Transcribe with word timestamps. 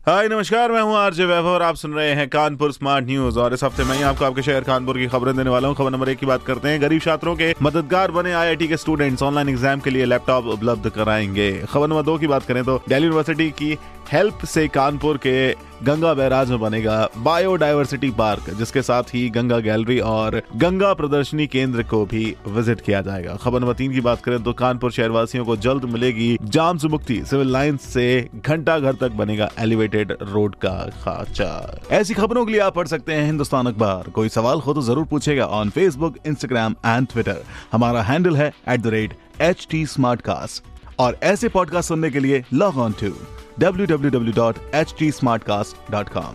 हाय, 0.00 0.28
नमस्कार, 0.28 0.72
मैं 0.72 0.82
हूँ 0.82 0.94
आरजे 0.96 1.24
वैभव 1.24 1.46
और 1.46 1.62
आप 1.62 1.74
सुन 1.76 1.92
रहे 1.92 2.12
हैं 2.14 2.28
कानपुर 2.28 2.72
स्मार्ट 2.72 3.06
न्यूज़। 3.06 3.38
और 3.38 3.54
इस 3.54 3.64
हफ़्ते 3.64 3.84
मैं 3.84 3.96
ही 3.96 4.02
आपको 4.02 4.24
आपके 4.24 4.42
शहर 4.42 4.64
कानपुर 4.64 4.98
की 4.98 5.06
खबरें 5.06 5.36
देने 5.36 5.50
वाला 5.50 5.68
हूँ। 5.68 5.76
खबर 5.76 5.90
नंबर 5.90 6.08
एक 6.08 6.18
की 6.18 6.26
बात 6.26 6.44
करते 6.44 6.68
हैं, 6.68 6.80
गरीब 6.82 7.00
छात्रों 7.00 7.36
के 7.36 7.54
मददगार 7.62 8.10
बने 8.10 8.32
आईआईटी 8.32 8.68
के 8.68 8.76
स्टूडेंट्स 8.76 9.22
ऑनलाइन 9.22 9.48
एग्ज़ाम 9.48 9.80
के 9.80 9.90
लिए 9.90 10.04
लैपटॉप 10.04 10.46
उपलब्ध 10.48 10.90
कराएँगे। 10.90 11.52
खबर 11.70 11.88
नंबर 11.88 12.02
दो 12.02 12.18
की 12.18 12.26
बात 12.26 12.44
करें 12.44 12.64
तो 12.64 12.82
दिल्ली 12.88 13.06
यूनिवर्सिटी 13.06 13.50
की 13.52 13.76
हेल्प 14.12 14.44
से 14.44 14.66
कानपुर 14.68 15.16
के 15.16 15.50
गंगा 15.84 16.12
बैराज 16.14 16.50
में 16.50 16.60
बनेगा 16.60 17.08
बायोडायवर्सिटी 17.16 18.10
पार्क 18.10 18.48
जिसके 18.50 18.82
साथ 18.82 19.14
ही 19.14 19.28
गंगा 19.30 19.58
गैलरी 19.58 19.98
और 20.00 20.40
गंगा 20.56 20.92
प्रदर्शनी 20.94 21.46
केंद्र 21.46 21.82
को 21.82 22.04
भी 22.06 22.24
विज़िट 22.48 22.80
किया 22.80 23.00
जाएगा। 23.02 23.34
खबर 23.34 23.60
नंबर 23.60 23.74
तीन 23.74 23.92
की 23.92 24.00
बात 24.00 24.22
करें 24.22 24.42
तो 24.42 24.52
कानपुर 24.52 24.92
शहरवासियों 24.92 25.44
को 25.44 25.56
जल्द 25.58 25.84
मिलेगी 25.84 26.36
जाम 26.44 26.78
से 26.78 26.88
मुक्ति। 26.88 27.20
सिविल 27.26 27.52
लाइंस 27.52 27.82
से 27.84 28.28
घंटा 28.36 28.78
घर 28.78 28.94
तक 28.94 29.12
बनेगा 29.12 29.50
एलिवेटेड 29.94 30.32
रोड 30.32 30.54
का 30.54 30.90
खाचा। 31.02 31.80
ऐसी 31.92 32.14
खबरों 32.14 32.46
के 32.46 32.52
लिए 32.52 32.60
आप 32.60 32.74
पढ़ 32.74 32.86
सकते 32.86 33.12
हैं 33.12 33.26
हिंदुस्तान 33.26 33.66
अखबार। 33.66 34.10
कोई 34.10 34.28
सवाल 34.28 34.60
हो 34.60 34.74
तो 34.74 34.82
ज़रूर 34.82 35.04
पूछेगा 35.04 35.46
on 35.46 35.70
Facebook 35.70 36.16
Instagram 36.26 36.76
and 36.86 37.06
Twitter 37.06 37.42
हमारा 37.72 38.02
हैंडल 38.02 38.36
है 38.36 38.52
at 38.68 38.80
the 38.80 38.86
rate 38.86 39.14
H 39.40 39.68
T 39.70 39.86
और 40.98 41.18
ऐसे 41.22 41.48
पॉडकास्ट 41.48 41.88
सुनने 41.88 42.10
के 42.10 42.20
लिए 42.20 42.44
लॉग 42.52 42.78
ऑन 42.78 42.94
टू 43.02 43.12
www.htsmartcast.com 43.60 46.34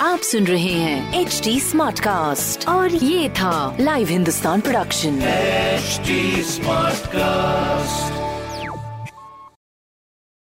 आप 0.00 0.18
सुन 0.18 0.46
रहे 0.46 0.62
हैं 0.62 1.20
एच 1.20 1.40
डी 1.44 1.60
स्मार्ट 1.60 2.00
कास्ट 2.00 2.68
और 2.68 2.94
ये 2.94 3.30
था 3.30 3.76
live 3.80 4.08
Hindustan 4.08 4.60
production 4.60 5.20
HD 5.78 6.10
Smartcast. 6.54 8.27